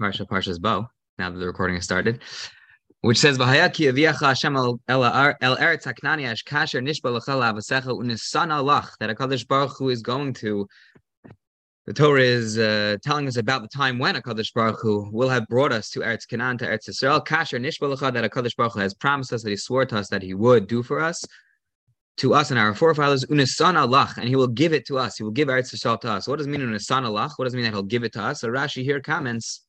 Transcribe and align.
Parsha 0.00 0.26
Parshas 0.26 0.60
Bo. 0.60 0.86
Now 1.18 1.30
that 1.30 1.38
the 1.38 1.46
recording 1.46 1.76
has 1.76 1.84
started, 1.84 2.20
which 3.02 3.18
says 3.18 3.38
"V'hayaki 3.38 3.92
aviacha 3.92 4.20
Hashem 4.20 4.56
el 4.56 4.80
ash 5.04 5.36
alach" 8.48 8.90
that 9.00 9.10
Hakadosh 9.16 9.48
Baruch 9.48 9.78
Hu 9.78 9.88
is 9.88 10.02
going 10.02 10.32
to. 10.34 10.66
The 11.86 11.94
Torah 11.94 12.22
is 12.22 12.58
uh, 12.58 12.98
telling 13.02 13.26
us 13.26 13.36
about 13.36 13.62
the 13.62 13.68
time 13.68 13.98
when 13.98 14.14
Hakadosh 14.14 14.52
Baruch 14.54 14.80
Hu 14.80 15.08
will 15.10 15.28
have 15.28 15.46
brought 15.48 15.72
us 15.72 15.90
to 15.90 16.00
Eretz 16.00 16.28
Canaan, 16.28 16.58
to 16.58 16.66
Eretz 16.66 16.88
Yisrael. 16.88 17.26
Kasher 17.26 17.58
nishba 17.58 17.88
l'chal 17.88 18.12
that 18.12 18.30
Hakadosh 18.30 18.54
Baruch 18.56 18.74
Hu 18.74 18.80
has 18.80 18.94
promised 18.94 19.32
us 19.32 19.42
that 19.42 19.50
He 19.50 19.56
swore 19.56 19.86
to 19.86 19.96
us 19.96 20.08
that 20.10 20.22
He 20.22 20.34
would 20.34 20.66
do 20.66 20.82
for 20.82 21.00
us 21.00 21.24
to 22.20 22.34
us 22.34 22.50
and 22.50 22.60
our 22.60 22.74
forefathers, 22.74 23.24
unisan 23.26 23.76
Allah, 23.76 24.12
and 24.18 24.28
He 24.28 24.36
will 24.36 24.46
give 24.46 24.74
it 24.74 24.86
to 24.86 24.98
us. 24.98 25.16
He 25.16 25.24
will 25.24 25.30
give 25.30 25.48
Eretz 25.48 25.74
Yisrael 25.74 25.98
to 26.02 26.10
us. 26.10 26.28
What 26.28 26.36
does 26.36 26.46
it 26.46 26.50
mean 26.50 26.60
unisan 26.60 27.06
Allah? 27.06 27.30
What 27.36 27.46
does 27.46 27.54
it 27.54 27.56
mean 27.56 27.64
that 27.64 27.72
He'll 27.72 27.82
give 27.82 28.04
it 28.04 28.12
to 28.12 28.22
us? 28.22 28.42
So 28.42 28.48
Rashi 28.48 28.84
here 28.84 29.00
comments, 29.00 29.64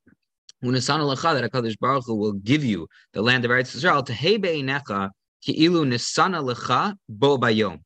unisan 0.62 1.00
Allah 1.00 1.16
that 1.16 1.50
Hakadosh 1.50 1.80
Baruch 1.80 2.04
Hu 2.06 2.16
will 2.16 2.34
give 2.34 2.66
you 2.66 2.88
the 3.14 3.22
land 3.22 3.46
of 3.46 3.52
Eretz 3.52 3.74
Yisrael 3.74 4.06
Necha 4.06 5.10
ki 5.42 5.54
ilu 5.66 5.86
nisan 5.86 6.34
lecha 6.34 6.96
bo 7.08 7.38
bayom. 7.38 7.80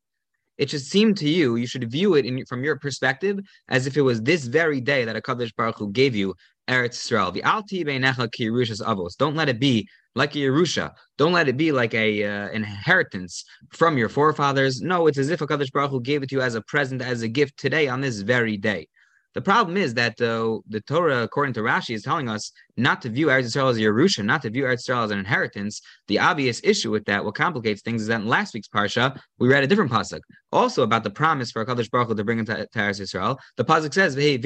It 0.57 0.71
should 0.71 0.81
seem 0.81 1.13
to 1.15 1.29
you, 1.29 1.57
you 1.57 1.67
should 1.67 1.91
view 1.91 2.15
it 2.15 2.25
in, 2.25 2.43
from 2.45 2.63
your 2.63 2.79
perspective 2.79 3.39
as 3.67 3.85
if 3.85 3.97
it 3.97 4.01
was 4.01 4.21
this 4.23 4.45
very 4.45 4.81
day 4.81 5.05
that 5.05 5.15
Hakadosh 5.15 5.55
Baruch 5.55 5.77
Hu 5.77 5.91
gave 5.91 6.15
you 6.15 6.33
Eretz 6.67 6.97
Yisrael. 6.97 7.33
The 7.33 7.43
alti 7.43 7.83
beinecha 7.83 8.31
ki 8.31 8.49
avos. 8.49 9.17
Don't 9.17 9.35
let 9.35 9.49
it 9.49 9.59
be 9.59 9.87
like 10.15 10.35
a 10.35 10.39
Yerusha. 10.39 10.91
Don't 11.17 11.33
let 11.33 11.47
it 11.47 11.57
be 11.57 11.71
like 11.71 11.93
a 11.93 12.23
uh, 12.23 12.49
inheritance 12.49 13.43
from 13.71 13.97
your 13.97 14.09
forefathers. 14.09 14.81
No, 14.81 15.07
it's 15.07 15.17
as 15.17 15.29
if 15.29 15.39
Hakadosh 15.39 15.71
Baruch 15.71 15.91
Hu 15.91 16.01
gave 16.01 16.23
it 16.23 16.29
to 16.29 16.35
you 16.35 16.41
as 16.41 16.55
a 16.55 16.61
present, 16.61 17.01
as 17.01 17.21
a 17.21 17.27
gift 17.27 17.57
today 17.57 17.87
on 17.87 18.01
this 18.01 18.21
very 18.21 18.57
day. 18.57 18.87
The 19.35 19.41
problem 19.41 19.75
is 19.75 19.93
that 19.95 20.19
uh, 20.21 20.59
the 20.69 20.79
Torah, 20.79 21.23
according 21.23 21.53
to 21.55 21.59
Rashi, 21.59 21.93
is 21.93 22.03
telling 22.03 22.29
us 22.29 22.53
not 22.77 23.01
to 23.01 23.09
view 23.09 23.27
Eretz 23.27 23.47
Yisrael 23.47 23.69
as 23.69 23.77
a 23.77 23.81
Yerusha, 23.81 24.23
not 24.23 24.41
to 24.43 24.49
view 24.49 24.63
Eretz 24.63 24.87
Yisrael 24.87 25.03
as 25.03 25.11
an 25.11 25.19
inheritance. 25.19 25.81
The 26.07 26.19
obvious 26.19 26.61
issue 26.63 26.89
with 26.89 27.03
that, 27.05 27.25
what 27.25 27.35
complicates 27.35 27.81
things, 27.81 28.01
is 28.03 28.07
that 28.07 28.21
in 28.21 28.27
last 28.27 28.53
week's 28.53 28.69
parsha 28.69 29.19
we 29.37 29.49
read 29.49 29.65
a 29.65 29.67
different 29.67 29.91
pasuk, 29.91 30.21
also 30.53 30.83
about 30.83 31.03
the 31.03 31.09
promise 31.09 31.51
for 31.51 31.65
Hakadosh 31.65 31.91
Baruch 31.91 32.07
Hu 32.07 32.15
to 32.15 32.23
bring 32.23 32.39
into 32.39 32.55
to 32.55 32.79
Eretz 32.79 33.01
Yisrael. 33.01 33.37
The 33.57 33.65
pasuk 33.65 33.93
says, 33.93 34.15
"Hey, 34.15 34.37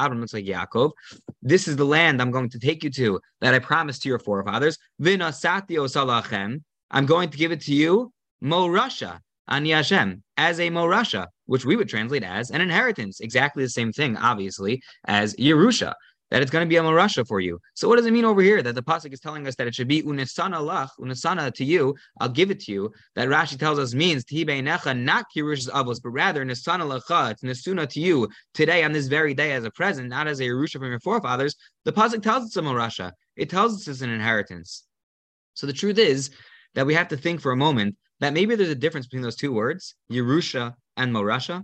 Avram 0.00 0.32
like 0.32 0.44
Yaakov." 0.44 0.92
This 1.42 1.66
is 1.66 1.74
the 1.74 1.84
land 1.84 2.22
I'm 2.22 2.30
going 2.30 2.50
to 2.50 2.58
take 2.60 2.84
you 2.84 2.90
to 2.90 3.20
that 3.40 3.52
I 3.52 3.58
promised 3.58 4.02
to 4.02 4.08
your 4.08 4.20
forefathers. 4.20 4.78
Vinasati. 5.02 6.60
I'm 6.92 7.06
going 7.06 7.30
to 7.30 7.38
give 7.38 7.52
it 7.52 7.60
to 7.62 7.74
you, 7.74 8.12
Morasha, 8.42 9.18
Ani 9.48 9.70
Hashem, 9.70 10.22
as 10.36 10.60
a 10.60 10.70
Morasha 10.70 11.26
which 11.50 11.64
we 11.64 11.74
would 11.74 11.88
translate 11.88 12.22
as 12.22 12.52
an 12.52 12.60
inheritance. 12.60 13.18
Exactly 13.18 13.64
the 13.64 13.68
same 13.68 13.92
thing, 13.92 14.16
obviously, 14.16 14.80
as 15.08 15.34
Yerusha, 15.34 15.94
that 16.30 16.42
it's 16.42 16.50
going 16.52 16.64
to 16.64 16.68
be 16.68 16.76
a 16.76 16.80
Morasha 16.80 17.26
for 17.26 17.40
you. 17.40 17.58
So 17.74 17.88
what 17.88 17.96
does 17.96 18.06
it 18.06 18.12
mean 18.12 18.24
over 18.24 18.40
here? 18.40 18.62
That 18.62 18.76
the 18.76 18.84
Pasuk 18.84 19.12
is 19.12 19.18
telling 19.18 19.48
us 19.48 19.56
that 19.56 19.66
it 19.66 19.74
should 19.74 19.88
be 19.88 20.00
unisana 20.00 20.60
lach, 20.60 20.90
unisana 21.00 21.52
to 21.54 21.64
you, 21.64 21.96
I'll 22.20 22.28
give 22.28 22.52
it 22.52 22.60
to 22.60 22.72
you. 22.72 22.92
That 23.16 23.26
Rashi 23.26 23.58
tells 23.58 23.80
us 23.80 23.94
means 23.94 24.24
necha, 24.26 24.96
not 24.96 25.26
Yerusha's 25.36 25.68
avos, 25.70 26.00
but 26.00 26.10
rather 26.10 26.44
nisana 26.44 26.86
lacha, 26.86 27.32
it's 27.32 27.42
nisuna 27.42 27.88
to 27.88 28.00
you 28.00 28.28
today 28.54 28.84
on 28.84 28.92
this 28.92 29.08
very 29.08 29.34
day 29.34 29.50
as 29.50 29.64
a 29.64 29.72
present, 29.72 30.08
not 30.08 30.28
as 30.28 30.38
a 30.38 30.44
Yerusha 30.44 30.74
from 30.74 30.90
your 30.90 31.00
forefathers. 31.00 31.56
The 31.84 31.92
Pasuk 31.92 32.22
tells 32.22 32.44
us 32.44 32.56
a 32.56 32.62
Morasha. 32.62 33.10
It 33.34 33.50
tells 33.50 33.74
us 33.74 33.88
it's 33.88 34.02
an 34.02 34.10
inheritance. 34.10 34.84
So 35.54 35.66
the 35.66 35.72
truth 35.72 35.98
is 35.98 36.30
that 36.76 36.86
we 36.86 36.94
have 36.94 37.08
to 37.08 37.16
think 37.16 37.40
for 37.40 37.50
a 37.50 37.56
moment 37.56 37.96
that 38.20 38.34
maybe 38.34 38.54
there's 38.54 38.70
a 38.70 38.76
difference 38.76 39.06
between 39.06 39.22
those 39.22 39.34
two 39.34 39.52
words, 39.52 39.96
Yerusha 40.12 40.74
and 40.96 41.12
Morasha, 41.12 41.62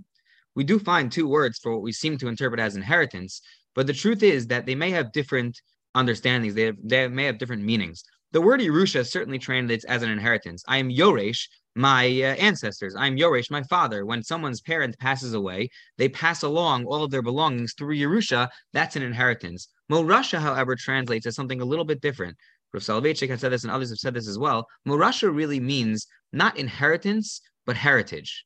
we 0.55 0.65
do 0.65 0.79
find 0.79 1.11
two 1.11 1.29
words 1.29 1.59
for 1.59 1.73
what 1.73 1.83
we 1.83 1.93
seem 1.93 2.17
to 2.19 2.29
interpret 2.29 2.61
as 2.61 2.77
inheritance, 2.77 3.41
but 3.75 3.87
the 3.87 3.93
truth 3.93 4.23
is 4.23 4.47
that 4.47 4.67
they 4.67 4.75
may 4.75 4.91
have 4.91 5.13
different 5.13 5.61
understandings. 5.95 6.55
They, 6.55 6.63
have, 6.63 6.77
they 6.83 7.09
may 7.09 7.25
have 7.25 7.39
different 7.39 7.63
meanings. 7.63 8.03
The 8.33 8.41
word 8.41 8.61
Yerusha 8.61 9.07
certainly 9.07 9.39
translates 9.39 9.85
as 9.85 10.03
an 10.03 10.11
inheritance. 10.11 10.63
I 10.67 10.79
am 10.79 10.91
Yoresh, 10.91 11.47
my 11.75 12.07
uh, 12.07 12.35
ancestors. 12.37 12.97
I 12.97 13.07
am 13.07 13.17
Yoresh, 13.17 13.51
my 13.51 13.63
father. 13.65 14.05
When 14.05 14.23
someone's 14.23 14.61
parent 14.61 14.99
passes 14.99 15.35
away, 15.35 15.69
they 15.99 16.09
pass 16.09 16.43
along 16.43 16.87
all 16.87 17.05
of 17.05 17.11
their 17.11 17.23
belongings 17.23 17.75
through 17.77 17.97
Yerusha. 17.97 18.49
That's 18.73 18.97
an 18.97 19.03
inheritance. 19.03 19.69
Morasha, 19.91 20.39
however, 20.41 20.75
translates 20.75 21.27
as 21.27 21.35
something 21.35 21.61
a 21.61 21.65
little 21.65 21.85
bit 21.85 22.01
different. 22.01 22.37
Rav 22.73 22.83
Soloveitchik 22.83 23.29
has 23.29 23.41
said 23.41 23.53
this, 23.53 23.63
and 23.63 23.71
others 23.71 23.91
have 23.91 23.99
said 23.99 24.15
this 24.15 24.29
as 24.29 24.39
well. 24.39 24.67
Morasha 24.87 25.35
really 25.35 25.61
means 25.61 26.07
not 26.33 26.59
inheritance, 26.59 27.41
but 27.65 27.77
heritage. 27.77 28.45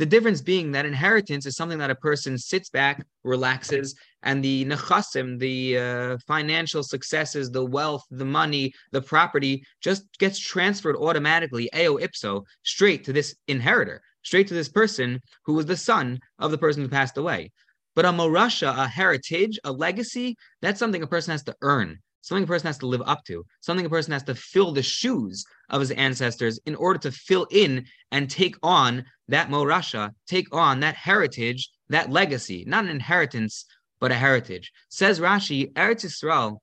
The 0.00 0.06
difference 0.06 0.40
being 0.40 0.72
that 0.72 0.86
inheritance 0.86 1.44
is 1.44 1.56
something 1.56 1.76
that 1.76 1.90
a 1.90 1.94
person 1.94 2.38
sits 2.38 2.70
back, 2.70 3.04
relaxes, 3.22 3.94
and 4.22 4.42
the 4.42 4.64
nechasim, 4.64 5.38
the 5.38 5.76
uh, 5.76 6.18
financial 6.26 6.82
successes, 6.82 7.50
the 7.50 7.66
wealth, 7.66 8.02
the 8.10 8.24
money, 8.24 8.72
the 8.92 9.02
property 9.02 9.62
just 9.82 10.04
gets 10.18 10.38
transferred 10.38 10.96
automatically, 10.96 11.68
eo 11.76 11.98
ipso, 11.98 12.44
straight 12.62 13.04
to 13.04 13.12
this 13.12 13.36
inheritor, 13.46 14.00
straight 14.22 14.48
to 14.48 14.54
this 14.54 14.70
person 14.70 15.20
who 15.44 15.52
was 15.52 15.66
the 15.66 15.76
son 15.76 16.18
of 16.38 16.50
the 16.50 16.56
person 16.56 16.82
who 16.82 16.88
passed 16.88 17.18
away. 17.18 17.52
But 17.94 18.06
a 18.06 18.08
morasha, 18.08 18.74
a 18.74 18.88
heritage, 18.88 19.58
a 19.64 19.70
legacy, 19.70 20.34
that's 20.62 20.78
something 20.78 21.02
a 21.02 21.06
person 21.06 21.32
has 21.32 21.42
to 21.42 21.56
earn 21.60 21.98
something 22.22 22.44
a 22.44 22.46
person 22.46 22.66
has 22.66 22.78
to 22.78 22.86
live 22.86 23.02
up 23.06 23.24
to, 23.24 23.44
something 23.60 23.86
a 23.86 23.90
person 23.90 24.12
has 24.12 24.22
to 24.24 24.34
fill 24.34 24.72
the 24.72 24.82
shoes 24.82 25.44
of 25.68 25.80
his 25.80 25.90
ancestors 25.92 26.58
in 26.66 26.74
order 26.74 26.98
to 26.98 27.12
fill 27.12 27.46
in 27.50 27.84
and 28.12 28.30
take 28.30 28.56
on 28.62 29.04
that 29.28 29.48
morasha, 29.48 30.10
take 30.26 30.54
on 30.54 30.80
that 30.80 30.96
heritage, 30.96 31.70
that 31.88 32.10
legacy, 32.10 32.64
not 32.66 32.84
an 32.84 32.90
inheritance, 32.90 33.64
but 34.00 34.12
a 34.12 34.14
heritage. 34.14 34.72
Says 34.88 35.20
Rashi, 35.20 35.72
Eretz 35.74 36.04
Yisrael 36.04 36.58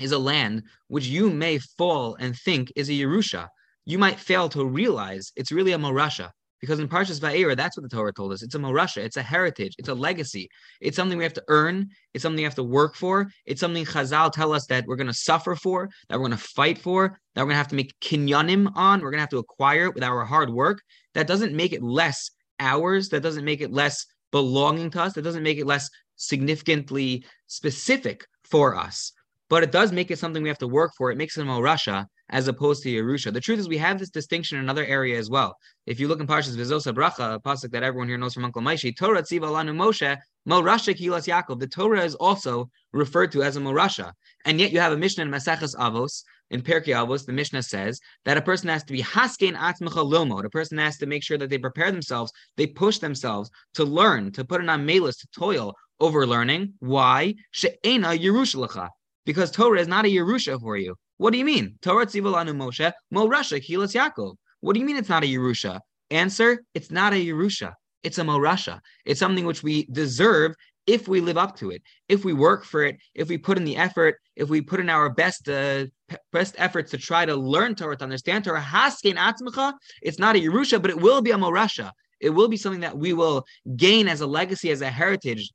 is 0.00 0.12
a 0.12 0.18
land 0.18 0.62
which 0.88 1.06
you 1.06 1.30
may 1.30 1.58
fall 1.58 2.16
and 2.18 2.36
think 2.36 2.72
is 2.76 2.88
a 2.88 2.92
Yerusha. 2.92 3.48
You 3.84 3.98
might 3.98 4.18
fail 4.18 4.48
to 4.50 4.64
realize 4.64 5.32
it's 5.36 5.52
really 5.52 5.72
a 5.72 5.78
morasha. 5.78 6.30
Because 6.62 6.78
in 6.78 6.88
Parshas 6.88 7.18
Va'era, 7.18 7.56
that's 7.56 7.76
what 7.76 7.82
the 7.82 7.94
Torah 7.94 8.12
told 8.12 8.32
us. 8.32 8.42
It's 8.42 8.54
a 8.54 8.58
morasha, 8.58 8.98
it's 8.98 9.16
a 9.16 9.22
heritage, 9.22 9.74
it's 9.78 9.88
a 9.88 9.94
legacy. 9.94 10.48
It's 10.80 10.96
something 10.96 11.18
we 11.18 11.24
have 11.24 11.34
to 11.34 11.42
earn. 11.48 11.88
It's 12.14 12.22
something 12.22 12.36
we 12.36 12.44
have 12.44 12.54
to 12.54 12.62
work 12.62 12.94
for. 12.94 13.28
It's 13.46 13.60
something 13.60 13.84
Chazal 13.84 14.30
tell 14.30 14.52
us 14.52 14.66
that 14.66 14.84
we're 14.86 14.96
going 14.96 15.08
to 15.08 15.12
suffer 15.12 15.56
for, 15.56 15.90
that 16.08 16.18
we're 16.18 16.28
going 16.28 16.38
to 16.38 16.44
fight 16.44 16.78
for, 16.78 17.18
that 17.34 17.42
we're 17.42 17.46
going 17.46 17.54
to 17.54 17.58
have 17.58 17.68
to 17.68 17.74
make 17.74 17.92
kinyanim 18.00 18.70
on. 18.76 19.00
We're 19.00 19.10
going 19.10 19.18
to 19.18 19.22
have 19.22 19.30
to 19.30 19.38
acquire 19.38 19.86
it 19.86 19.94
with 19.94 20.04
our 20.04 20.24
hard 20.24 20.50
work. 20.50 20.80
That 21.14 21.26
doesn't 21.26 21.52
make 21.52 21.72
it 21.72 21.82
less 21.82 22.30
ours. 22.60 23.08
That 23.08 23.24
doesn't 23.24 23.44
make 23.44 23.60
it 23.60 23.72
less 23.72 24.06
belonging 24.30 24.90
to 24.90 25.02
us. 25.02 25.14
That 25.14 25.22
doesn't 25.22 25.42
make 25.42 25.58
it 25.58 25.66
less 25.66 25.90
significantly 26.14 27.24
specific 27.48 28.24
for 28.44 28.76
us. 28.76 29.12
But 29.50 29.64
it 29.64 29.72
does 29.72 29.90
make 29.90 30.12
it 30.12 30.20
something 30.20 30.44
we 30.44 30.48
have 30.48 30.58
to 30.58 30.68
work 30.68 30.92
for. 30.96 31.10
It 31.10 31.18
makes 31.18 31.36
it 31.36 31.42
a 31.42 31.44
morasha 31.44 32.06
as 32.30 32.48
opposed 32.48 32.82
to 32.82 32.88
Yerusha. 32.88 33.32
The 33.32 33.40
truth 33.40 33.58
is, 33.58 33.68
we 33.68 33.78
have 33.78 33.98
this 33.98 34.10
distinction 34.10 34.58
in 34.58 34.64
another 34.64 34.86
area 34.86 35.18
as 35.18 35.28
well. 35.28 35.56
If 35.86 36.00
you 36.00 36.08
look 36.08 36.20
in 36.20 36.26
Parshas 36.26 36.56
V'zos 36.56 36.90
HaBracha, 36.90 37.34
a 37.34 37.40
pasuk 37.40 37.70
that 37.72 37.82
everyone 37.82 38.08
here 38.08 38.18
knows 38.18 38.34
from 38.34 38.44
Uncle 38.44 38.62
Maishi, 38.62 38.96
Torah 38.96 39.22
Tziva 39.22 39.50
Lanu 39.50 39.74
Moshe, 39.74 40.16
Morasha 40.48 40.94
Kilas 40.94 41.26
Yaakov. 41.26 41.60
The 41.60 41.66
Torah 41.66 42.02
is 42.02 42.14
also 42.14 42.70
referred 42.92 43.32
to 43.32 43.42
as 43.42 43.56
a 43.56 43.60
Morasha. 43.60 44.12
And 44.44 44.60
yet 44.60 44.72
you 44.72 44.80
have 44.80 44.92
a 44.92 44.96
Mishnah 44.96 45.24
in 45.24 45.30
Maseches 45.30 45.76
Avos, 45.76 46.22
in 46.52 46.60
Pirkei 46.60 46.94
Avos, 46.94 47.24
the 47.24 47.32
Mishnah 47.32 47.62
says 47.62 47.98
that 48.26 48.36
a 48.36 48.42
person 48.42 48.68
has 48.68 48.84
to 48.84 48.92
be 48.92 49.02
Haskein 49.02 49.56
Atzmecha 49.56 50.04
Lilmod. 50.04 50.44
A 50.44 50.50
person 50.50 50.78
has 50.78 50.98
to 50.98 51.06
make 51.06 51.22
sure 51.22 51.38
that 51.38 51.48
they 51.48 51.58
prepare 51.58 51.90
themselves, 51.90 52.30
they 52.56 52.66
push 52.66 52.98
themselves 52.98 53.50
to 53.74 53.84
learn, 53.84 54.30
to 54.32 54.44
put 54.44 54.62
it 54.62 54.68
on 54.68 54.84
melis, 54.84 55.16
to 55.16 55.26
toil 55.34 55.74
over 55.98 56.26
learning. 56.26 56.74
Why? 56.80 57.34
She'ena 57.52 58.08
Yerusha 58.08 58.90
Because 59.24 59.50
Torah 59.50 59.80
is 59.80 59.88
not 59.88 60.04
a 60.04 60.08
Yerusha 60.08 60.60
for 60.60 60.76
you. 60.76 60.94
What 61.22 61.32
do 61.32 61.38
you 61.38 61.44
mean? 61.44 61.78
Torah 61.82 62.04
tzivalanu 62.04 62.52
Moshe, 62.56 62.92
Morasha, 63.14 63.64
Kilas 63.64 63.94
Yaakov. 63.94 64.34
What 64.60 64.72
do 64.74 64.80
you 64.80 64.84
mean 64.84 64.96
it's 64.96 65.08
not 65.08 65.22
a 65.22 65.26
Yerusha? 65.28 65.78
Answer, 66.10 66.64
it's 66.74 66.90
not 66.90 67.12
a 67.12 67.24
Yerusha. 67.24 67.74
It's 68.02 68.18
a 68.18 68.22
Morasha. 68.22 68.80
It's 69.04 69.20
something 69.20 69.46
which 69.46 69.62
we 69.62 69.84
deserve 69.92 70.56
if 70.88 71.06
we 71.06 71.20
live 71.20 71.38
up 71.38 71.54
to 71.58 71.70
it, 71.70 71.80
if 72.08 72.24
we 72.24 72.32
work 72.32 72.64
for 72.64 72.82
it, 72.82 72.96
if 73.14 73.28
we 73.28 73.38
put 73.38 73.56
in 73.56 73.62
the 73.62 73.76
effort, 73.76 74.16
if 74.34 74.48
we 74.48 74.62
put 74.62 74.80
in 74.80 74.90
our 74.90 75.10
best 75.10 75.48
uh, 75.48 75.86
best 76.32 76.56
efforts 76.58 76.90
to 76.90 76.98
try 76.98 77.24
to 77.24 77.36
learn 77.36 77.76
Torah, 77.76 77.96
to 77.98 78.02
understand 78.02 78.42
Torah, 78.42 78.60
haskein 78.60 79.14
atzmicha, 79.14 79.74
it's 80.02 80.18
not 80.18 80.34
a 80.34 80.40
Yerusha, 80.40 80.82
but 80.82 80.90
it 80.90 81.00
will 81.00 81.22
be 81.22 81.30
a 81.30 81.36
Morasha. 81.36 81.92
It 82.18 82.30
will 82.30 82.48
be 82.48 82.56
something 82.56 82.80
that 82.80 82.98
we 82.98 83.12
will 83.12 83.44
gain 83.76 84.08
as 84.08 84.22
a 84.22 84.26
legacy, 84.26 84.72
as 84.72 84.80
a 84.80 84.90
heritage 84.90 85.52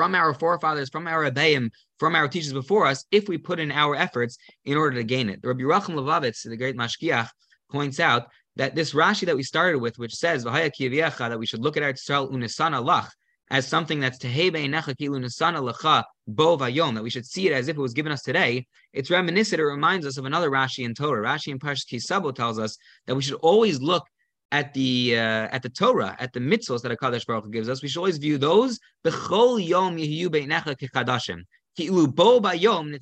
from 0.00 0.14
our 0.14 0.32
forefathers, 0.32 0.88
from 0.88 1.06
our 1.06 1.30
Abayim, 1.30 1.68
from 1.98 2.16
our 2.16 2.26
teachers 2.26 2.54
before 2.54 2.86
us, 2.86 3.04
if 3.10 3.28
we 3.28 3.36
put 3.36 3.60
in 3.60 3.70
our 3.70 3.94
efforts 3.94 4.38
in 4.64 4.78
order 4.78 4.96
to 4.96 5.04
gain 5.04 5.28
it. 5.28 5.42
The 5.42 5.48
Reb 5.48 5.58
Yerucham 5.58 5.94
Levovitz, 5.94 6.48
the 6.48 6.56
great 6.56 6.74
Mashgiach, 6.74 7.28
points 7.70 8.00
out 8.00 8.28
that 8.56 8.74
this 8.74 8.94
Rashi 8.94 9.26
that 9.26 9.36
we 9.36 9.42
started 9.42 9.78
with, 9.78 9.98
which 9.98 10.14
says 10.14 10.42
that 10.44 11.36
we 11.38 11.44
should 11.44 11.60
look 11.60 11.76
at 11.76 11.82
our 11.82 11.92
Yisrael 11.92 12.32
unisana 12.32 12.82
lach 12.82 13.10
as 13.50 13.68
something 13.68 14.00
that's 14.00 14.16
tehebe 14.16 14.66
necha 14.70 14.96
kilu 14.96 15.22
nisana 15.22 15.60
lecha 15.70 16.02
bo 16.26 16.56
vayom, 16.56 16.94
that 16.94 17.02
we 17.02 17.10
should 17.10 17.26
see 17.26 17.48
it 17.48 17.52
as 17.52 17.68
if 17.68 17.76
it 17.76 17.82
was 17.82 17.92
given 17.92 18.10
us 18.10 18.22
today. 18.22 18.66
It's 18.94 19.10
reminiscent. 19.10 19.60
It 19.60 19.66
reminds 19.66 20.06
us 20.06 20.16
of 20.16 20.24
another 20.24 20.50
Rashi 20.50 20.86
in 20.86 20.94
Torah. 20.94 21.28
Rashi 21.28 21.48
in 21.48 21.58
Parshas 21.58 21.86
Ki 21.86 21.98
Savo 21.98 22.30
tells 22.30 22.58
us 22.58 22.78
that 23.06 23.14
we 23.14 23.20
should 23.20 23.38
always 23.42 23.82
look 23.82 24.06
at 24.52 24.74
the 24.74 25.16
uh, 25.16 25.48
at 25.52 25.62
the 25.62 25.68
Torah, 25.68 26.16
at 26.18 26.32
the 26.32 26.40
mitzvahs 26.40 26.82
that 26.82 26.96
Hakadosh 26.98 27.26
Baruch 27.26 27.44
Hu 27.44 27.50
gives 27.50 27.68
us, 27.68 27.82
we 27.82 27.88
should 27.88 27.98
always 27.98 28.18
view 28.18 28.38
those 28.38 28.78
yom 29.04 29.12
yihiyu 29.12 30.26
beinecha 30.26 30.76
kechadashim. 30.76 31.42
Bayom 31.78 33.00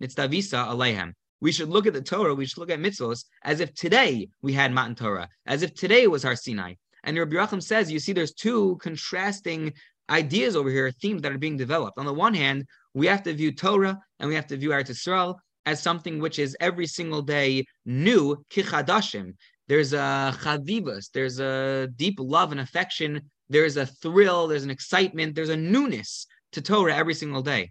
aleihem. 0.00 1.12
We 1.40 1.52
should 1.52 1.68
look 1.68 1.86
at 1.86 1.92
the 1.92 2.02
Torah, 2.02 2.34
we 2.34 2.46
should 2.46 2.58
look 2.58 2.70
at 2.70 2.80
mitzvahs 2.80 3.24
as 3.44 3.60
if 3.60 3.72
today 3.74 4.28
we 4.42 4.52
had 4.52 4.72
Matan 4.72 4.96
Torah, 4.96 5.28
as 5.46 5.62
if 5.62 5.72
today 5.74 6.06
was 6.06 6.24
our 6.24 6.34
Sinai. 6.34 6.74
And 7.04 7.16
Reb 7.16 7.30
Yerucham 7.30 7.62
says, 7.62 7.92
you 7.92 8.00
see, 8.00 8.12
there's 8.12 8.32
two 8.32 8.76
contrasting 8.82 9.72
ideas 10.10 10.56
over 10.56 10.68
here, 10.68 10.90
themes 10.90 11.22
that 11.22 11.32
are 11.32 11.38
being 11.38 11.56
developed. 11.56 11.96
On 11.98 12.06
the 12.06 12.12
one 12.12 12.34
hand, 12.34 12.66
we 12.92 13.06
have 13.06 13.22
to 13.22 13.32
view 13.32 13.52
Torah 13.52 13.98
and 14.18 14.28
we 14.28 14.34
have 14.34 14.48
to 14.48 14.56
view 14.56 14.70
Eretz 14.70 14.90
Yisrael 14.90 15.36
as 15.64 15.82
something 15.82 16.18
which 16.18 16.38
is 16.38 16.56
every 16.60 16.86
single 16.86 17.22
day 17.22 17.64
new, 17.84 18.36
kichadashim. 18.50 19.34
There's 19.68 19.92
a 19.92 20.34
chavivas, 20.40 21.10
there's 21.12 21.40
a 21.40 21.88
deep 21.94 22.16
love 22.18 22.52
and 22.52 22.60
affection, 22.60 23.30
there's 23.50 23.76
a 23.76 23.86
thrill, 23.86 24.46
there's 24.46 24.64
an 24.64 24.70
excitement, 24.70 25.34
there's 25.34 25.50
a 25.50 25.56
newness 25.56 26.26
to 26.52 26.62
Torah 26.62 26.96
every 26.96 27.14
single 27.14 27.42
day. 27.42 27.70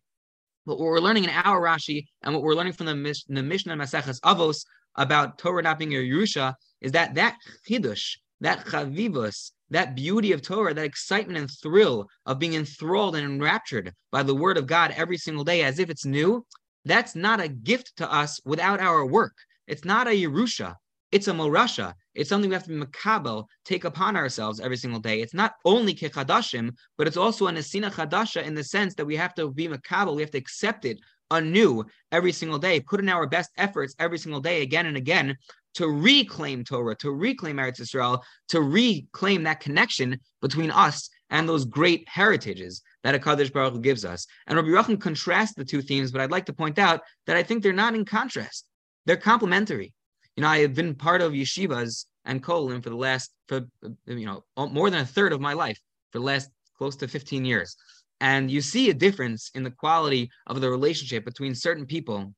But 0.65 0.77
what 0.77 0.85
we're 0.85 0.99
learning 0.99 1.23
in 1.23 1.29
our 1.31 1.61
Rashi 1.61 2.05
and 2.21 2.33
what 2.33 2.43
we're 2.43 2.53
learning 2.53 2.73
from 2.73 2.85
the, 2.85 3.23
the 3.29 3.41
Mishnah 3.41 3.75
Maseches 3.75 4.19
Avos 4.21 4.63
about 4.95 5.37
Torah 5.37 5.63
not 5.63 5.79
being 5.79 5.93
a 5.93 5.97
Yerusha 5.97 6.53
is 6.81 6.91
that 6.91 7.15
that 7.15 7.37
chidush, 7.67 8.17
that 8.41 8.65
chavivus, 8.65 9.51
that 9.69 9.95
beauty 9.95 10.31
of 10.33 10.41
Torah, 10.41 10.73
that 10.73 10.85
excitement 10.85 11.37
and 11.37 11.49
thrill 11.49 12.07
of 12.25 12.39
being 12.39 12.53
enthralled 12.53 13.15
and 13.15 13.25
enraptured 13.25 13.93
by 14.11 14.23
the 14.23 14.35
word 14.35 14.57
of 14.57 14.67
God 14.67 14.93
every 14.95 15.17
single 15.17 15.43
day 15.43 15.63
as 15.63 15.79
if 15.79 15.89
it's 15.89 16.05
new, 16.05 16.45
that's 16.85 17.15
not 17.15 17.41
a 17.41 17.47
gift 17.47 17.93
to 17.97 18.11
us 18.11 18.39
without 18.45 18.79
our 18.79 19.05
work. 19.05 19.33
It's 19.67 19.83
not 19.83 20.07
a 20.07 20.11
Yerusha. 20.11 20.75
It's 21.11 21.27
a 21.27 21.31
morasha. 21.31 21.93
It's 22.15 22.29
something 22.29 22.49
we 22.49 22.53
have 22.53 22.65
to 22.65 22.69
be 22.69 22.85
makabel, 22.85 23.45
take 23.63 23.85
upon 23.85 24.17
ourselves 24.17 24.59
every 24.59 24.77
single 24.77 24.99
day. 24.99 25.21
It's 25.21 25.33
not 25.33 25.53
only 25.63 25.93
kechadashim, 25.93 26.71
but 26.97 27.07
it's 27.07 27.15
also 27.15 27.47
an 27.47 27.55
asina 27.55 27.91
chadasha 27.91 28.43
in 28.43 28.55
the 28.55 28.63
sense 28.63 28.93
that 28.95 29.05
we 29.05 29.15
have 29.15 29.33
to 29.35 29.49
be 29.49 29.67
makabel. 29.67 30.15
We 30.15 30.21
have 30.21 30.31
to 30.31 30.37
accept 30.37 30.83
it 30.83 30.99
anew 31.31 31.85
every 32.11 32.31
single 32.31 32.59
day, 32.59 32.79
put 32.79 32.99
in 32.99 33.09
our 33.09 33.27
best 33.27 33.51
efforts 33.57 33.95
every 33.99 34.17
single 34.17 34.41
day, 34.41 34.61
again 34.61 34.85
and 34.85 34.97
again, 34.97 35.37
to 35.75 35.87
reclaim 35.87 36.63
Torah, 36.63 36.95
to 36.95 37.11
reclaim 37.11 37.57
Eretz 37.57 37.79
Yisrael, 37.79 38.21
to 38.49 38.61
reclaim 38.61 39.43
that 39.43 39.59
connection 39.59 40.19
between 40.41 40.71
us 40.71 41.09
and 41.29 41.47
those 41.47 41.65
great 41.65 42.07
heritages 42.07 42.81
that 43.03 43.19
Hakadosh 43.19 43.51
Baruch 43.53 43.73
Hu 43.73 43.79
gives 43.79 44.03
us. 44.03 44.25
And 44.47 44.57
Reb 44.57 44.65
Yerucham 44.65 44.99
contrasts 44.99 45.53
the 45.53 45.65
two 45.65 45.81
themes, 45.81 46.11
but 46.11 46.21
I'd 46.21 46.31
like 46.31 46.45
to 46.47 46.53
point 46.53 46.79
out 46.79 47.01
that 47.27 47.37
I 47.37 47.43
think 47.43 47.61
they're 47.61 47.73
not 47.73 47.95
in 47.95 48.05
contrast; 48.05 48.65
they're 49.05 49.17
complementary. 49.17 49.93
You 50.37 50.43
know, 50.43 50.49
I 50.49 50.59
have 50.59 50.75
been 50.75 50.93
part 50.93 51.21
of 51.21 51.33
yeshivas 51.33 52.05
and 52.23 52.43
kolim 52.43 52.83
for 52.83 52.91
the 52.91 52.95
last, 52.95 53.31
for 53.47 53.61
you 54.05 54.27
know, 54.27 54.43
more 54.55 54.91
than 54.91 55.01
a 55.01 55.05
third 55.05 55.33
of 55.33 55.41
my 55.41 55.53
life, 55.53 55.79
for 56.11 56.19
the 56.19 56.25
last 56.25 56.51
close 56.77 56.95
to 56.97 57.07
15 57.07 57.43
years. 57.43 57.75
And 58.21 58.49
you 58.49 58.61
see 58.61 58.91
a 58.91 58.93
difference 58.93 59.49
in 59.55 59.63
the 59.63 59.71
quality 59.71 60.29
of 60.45 60.61
the 60.61 60.69
relationship 60.69 61.25
between 61.25 61.55
certain 61.55 61.87
people 61.87 62.33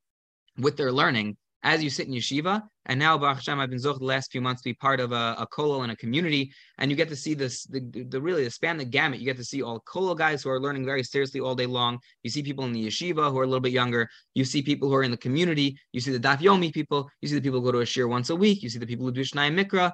with 0.57 0.77
their 0.77 0.93
learning 0.93 1.35
as 1.63 1.83
you 1.83 1.89
sit 1.89 2.07
in 2.07 2.13
yeshiva. 2.13 2.63
And 2.85 2.99
now, 2.99 3.17
Baruch 3.17 3.37
Hashem, 3.37 3.59
I've 3.59 3.69
been 3.69 3.79
zoch 3.79 3.99
the 3.99 4.05
last 4.05 4.31
few 4.31 4.41
months 4.41 4.61
to 4.61 4.69
be 4.69 4.73
part 4.73 4.99
of 4.99 5.11
a, 5.11 5.35
a 5.37 5.47
kolel 5.47 5.83
and 5.83 5.91
a 5.91 5.95
community, 5.95 6.51
and 6.77 6.89
you 6.89 6.97
get 6.97 7.09
to 7.09 7.15
see 7.15 7.33
this, 7.33 7.65
the, 7.65 7.81
the 8.09 8.19
really 8.19 8.43
the 8.43 8.51
span 8.51 8.77
the 8.77 8.85
gamut. 8.85 9.19
You 9.19 9.25
get 9.25 9.37
to 9.37 9.43
see 9.43 9.61
all 9.61 9.79
kolel 9.81 10.17
guys 10.17 10.41
who 10.41 10.49
are 10.49 10.59
learning 10.59 10.85
very 10.85 11.03
seriously 11.03 11.39
all 11.39 11.55
day 11.55 11.65
long. 11.65 11.99
You 12.23 12.29
see 12.29 12.41
people 12.41 12.65
in 12.65 12.71
the 12.71 12.87
yeshiva 12.87 13.29
who 13.29 13.37
are 13.37 13.43
a 13.43 13.47
little 13.47 13.59
bit 13.59 13.73
younger. 13.73 14.09
You 14.33 14.45
see 14.45 14.61
people 14.61 14.89
who 14.89 14.95
are 14.95 15.03
in 15.03 15.11
the 15.11 15.17
community. 15.17 15.77
You 15.91 16.01
see 16.01 16.11
the 16.11 16.19
daf 16.19 16.39
yomi 16.39 16.73
people. 16.73 17.09
You 17.21 17.27
see 17.27 17.35
the 17.35 17.41
people 17.41 17.59
who 17.59 17.65
go 17.65 17.71
to 17.73 17.79
a 17.79 17.85
shiur 17.85 18.09
once 18.09 18.29
a 18.29 18.35
week. 18.35 18.63
You 18.63 18.69
see 18.69 18.79
the 18.79 18.87
people 18.87 19.05
who 19.05 19.11
do 19.11 19.21
shnai 19.21 19.53
mikra. 19.53 19.91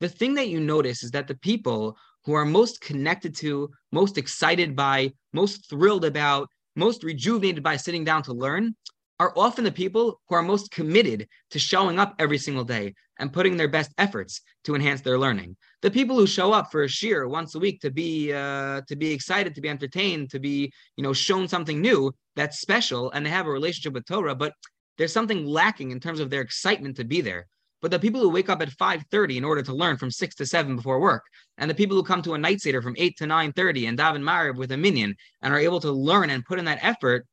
The 0.00 0.08
thing 0.08 0.34
that 0.34 0.48
you 0.48 0.60
notice 0.60 1.02
is 1.02 1.10
that 1.10 1.26
the 1.26 1.36
people 1.36 1.96
who 2.24 2.34
are 2.34 2.44
most 2.44 2.80
connected 2.80 3.34
to, 3.36 3.70
most 3.90 4.16
excited 4.16 4.76
by, 4.76 5.12
most 5.32 5.68
thrilled 5.68 6.04
about, 6.04 6.48
most 6.76 7.02
rejuvenated 7.02 7.62
by 7.62 7.76
sitting 7.76 8.04
down 8.04 8.22
to 8.22 8.32
learn 8.32 8.74
are 9.20 9.32
often 9.36 9.64
the 9.64 9.72
people 9.72 10.20
who 10.28 10.34
are 10.34 10.42
most 10.42 10.70
committed 10.70 11.26
to 11.50 11.58
showing 11.58 11.98
up 11.98 12.14
every 12.18 12.38
single 12.38 12.64
day 12.64 12.94
and 13.18 13.32
putting 13.32 13.56
their 13.56 13.68
best 13.68 13.92
efforts 13.98 14.40
to 14.64 14.74
enhance 14.74 15.00
their 15.00 15.18
learning. 15.18 15.56
The 15.82 15.90
people 15.90 16.16
who 16.16 16.26
show 16.26 16.52
up 16.52 16.70
for 16.70 16.84
a 16.84 16.88
shiur 16.88 17.28
once 17.28 17.54
a 17.54 17.58
week 17.58 17.80
to 17.80 17.90
be 17.90 18.32
uh, 18.32 18.82
to 18.86 18.96
be 18.96 19.12
excited, 19.12 19.54
to 19.54 19.60
be 19.60 19.68
entertained, 19.68 20.30
to 20.30 20.38
be 20.38 20.72
you 20.96 21.02
know 21.02 21.12
shown 21.12 21.48
something 21.48 21.80
new 21.80 22.12
that's 22.36 22.60
special, 22.60 23.10
and 23.10 23.26
they 23.26 23.30
have 23.30 23.46
a 23.46 23.50
relationship 23.50 23.92
with 23.92 24.06
Torah, 24.06 24.34
but 24.34 24.52
there's 24.98 25.12
something 25.12 25.46
lacking 25.46 25.90
in 25.90 26.00
terms 26.00 26.20
of 26.20 26.30
their 26.30 26.40
excitement 26.40 26.96
to 26.96 27.04
be 27.04 27.20
there. 27.20 27.46
But 27.80 27.92
the 27.92 27.98
people 28.00 28.20
who 28.20 28.28
wake 28.28 28.48
up 28.48 28.60
at 28.60 28.70
5:30 28.70 29.36
in 29.36 29.44
order 29.44 29.62
to 29.62 29.72
learn 29.72 29.96
from 29.96 30.10
six 30.10 30.34
to 30.36 30.46
seven 30.46 30.76
before 30.76 31.00
work, 31.00 31.24
and 31.58 31.70
the 31.70 31.74
people 31.74 31.96
who 31.96 32.02
come 32.02 32.22
to 32.22 32.34
a 32.34 32.38
night 32.38 32.60
seder 32.60 32.82
from 32.82 32.96
eight 32.98 33.16
to 33.18 33.26
9:30 33.26 33.86
and 33.88 33.98
daven 33.98 34.22
Mariv 34.22 34.56
with 34.56 34.72
a 34.72 34.76
minyan 34.76 35.16
and 35.42 35.52
are 35.52 35.60
able 35.60 35.80
to 35.80 35.92
learn 35.92 36.30
and 36.30 36.44
put 36.44 36.58
in 36.58 36.64
that 36.66 36.80
effort, 36.82 37.26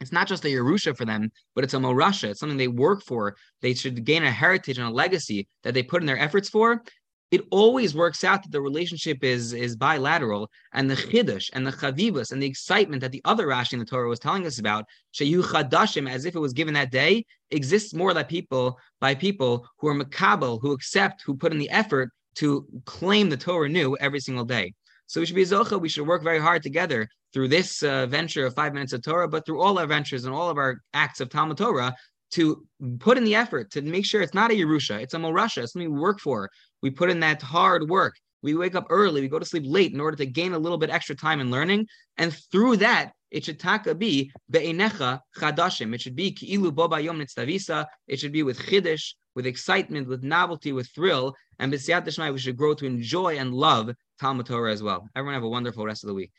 it's 0.00 0.12
not 0.12 0.28
just 0.28 0.44
a 0.44 0.48
Yerusha 0.48 0.96
for 0.96 1.04
them, 1.04 1.30
but 1.54 1.64
it's 1.64 1.74
a 1.74 1.78
Morasha. 1.78 2.30
It's 2.30 2.40
something 2.40 2.58
they 2.58 2.68
work 2.68 3.02
for. 3.02 3.36
They 3.62 3.74
should 3.74 4.04
gain 4.04 4.24
a 4.24 4.30
heritage 4.30 4.78
and 4.78 4.86
a 4.86 4.92
legacy 4.92 5.48
that 5.64 5.74
they 5.74 5.82
put 5.82 6.02
in 6.02 6.06
their 6.06 6.18
efforts 6.18 6.48
for. 6.48 6.82
It 7.30 7.42
always 7.50 7.94
works 7.94 8.24
out 8.24 8.42
that 8.42 8.52
the 8.52 8.60
relationship 8.60 9.22
is, 9.22 9.52
is 9.52 9.76
bilateral, 9.76 10.48
and 10.72 10.90
the 10.90 10.94
chiddush 10.94 11.50
and 11.52 11.66
the 11.66 11.72
chavivas 11.72 12.32
and 12.32 12.42
the 12.42 12.46
excitement 12.46 13.02
that 13.02 13.12
the 13.12 13.20
other 13.26 13.48
Rashi 13.48 13.74
in 13.74 13.80
the 13.80 13.84
Torah 13.84 14.08
was 14.08 14.18
telling 14.18 14.46
us 14.46 14.58
about, 14.58 14.86
sheyu 15.12 15.42
chadashim, 15.42 16.08
as 16.08 16.24
if 16.24 16.34
it 16.34 16.40
was 16.40 16.54
given 16.54 16.72
that 16.74 16.90
day, 16.90 17.26
exists 17.50 17.92
more 17.92 18.14
by 18.14 18.22
people 18.22 18.78
by 19.00 19.14
people 19.14 19.66
who 19.78 19.88
are 19.88 19.94
makabel, 19.94 20.58
who 20.62 20.72
accept, 20.72 21.22
who 21.26 21.36
put 21.36 21.52
in 21.52 21.58
the 21.58 21.68
effort 21.68 22.10
to 22.36 22.66
claim 22.86 23.28
the 23.28 23.36
Torah 23.36 23.68
new 23.68 23.94
every 23.96 24.20
single 24.20 24.44
day. 24.44 24.72
So 25.08 25.20
we 25.20 25.26
should 25.26 25.36
be 25.36 25.42
zocha. 25.42 25.80
We 25.80 25.88
should 25.88 26.06
work 26.06 26.22
very 26.22 26.38
hard 26.38 26.62
together 26.62 27.08
through 27.32 27.48
this 27.48 27.82
uh, 27.82 28.06
venture 28.06 28.44
of 28.44 28.54
five 28.54 28.74
minutes 28.74 28.92
of 28.92 29.02
Torah, 29.02 29.26
but 29.26 29.44
through 29.44 29.60
all 29.60 29.78
our 29.78 29.86
ventures 29.86 30.24
and 30.26 30.34
all 30.34 30.50
of 30.50 30.58
our 30.58 30.82
acts 30.92 31.20
of 31.20 31.30
Talmud 31.30 31.56
Torah 31.56 31.94
to 32.32 32.66
put 32.98 33.16
in 33.16 33.24
the 33.24 33.34
effort 33.34 33.70
to 33.70 33.80
make 33.80 34.04
sure 34.04 34.20
it's 34.20 34.34
not 34.34 34.50
a 34.50 34.54
Yerusha, 34.54 35.00
it's 35.00 35.14
a 35.14 35.16
Morasha, 35.16 35.62
it's 35.62 35.72
something 35.72 35.92
we 35.92 35.98
work 35.98 36.20
for. 36.20 36.50
We 36.82 36.90
put 36.90 37.08
in 37.08 37.20
that 37.20 37.40
hard 37.40 37.88
work. 37.88 38.14
We 38.42 38.54
wake 38.54 38.74
up 38.74 38.86
early, 38.90 39.22
we 39.22 39.28
go 39.28 39.38
to 39.38 39.46
sleep 39.46 39.64
late 39.66 39.94
in 39.94 40.00
order 40.00 40.16
to 40.18 40.26
gain 40.26 40.52
a 40.52 40.58
little 40.58 40.78
bit 40.78 40.90
extra 40.90 41.16
time 41.16 41.40
in 41.40 41.50
learning. 41.50 41.86
And 42.18 42.36
through 42.52 42.76
that, 42.76 43.12
it 43.30 43.46
should 43.46 43.58
taka 43.58 43.94
be 43.94 44.30
be'enecha 44.50 45.20
chadashim. 45.38 45.94
It 45.94 46.02
should 46.02 46.16
be 46.16 46.32
ki'ilu 46.32 46.70
boba 46.70 47.02
yom 47.02 47.18
nitztavisa. 47.18 47.86
It 48.06 48.20
should 48.20 48.32
be 48.32 48.42
with 48.42 48.58
chiddush, 48.58 49.14
with 49.34 49.46
excitement, 49.46 50.06
with 50.06 50.22
novelty, 50.22 50.72
with 50.72 50.88
thrill. 50.94 51.34
And 51.58 51.72
b'siyat 51.72 52.32
we 52.32 52.38
should 52.38 52.56
grow 52.56 52.74
to 52.74 52.86
enjoy 52.86 53.38
and 53.38 53.54
love 53.54 53.90
Talmud 54.20 54.46
Torah 54.46 54.72
as 54.72 54.82
well. 54.82 55.08
Everyone 55.14 55.34
have 55.34 55.44
a 55.44 55.48
wonderful 55.48 55.84
rest 55.84 56.04
of 56.04 56.08
the 56.08 56.14
week. 56.14 56.32